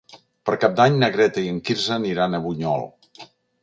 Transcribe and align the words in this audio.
Per 0.49 0.55
Cap 0.63 0.73
d'Any 0.79 0.97
na 1.03 1.11
Greta 1.17 1.45
i 1.45 1.53
en 1.53 1.61
Quirze 1.69 1.97
aniran 2.01 2.35
a 2.35 2.45
Bunyol. 2.49 2.93